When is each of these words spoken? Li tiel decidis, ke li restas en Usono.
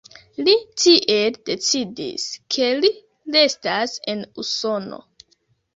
Li 0.45 0.53
tiel 0.83 1.37
decidis, 1.49 2.25
ke 2.57 2.73
li 2.81 2.93
restas 3.37 3.97
en 4.15 4.27
Usono. 4.45 5.01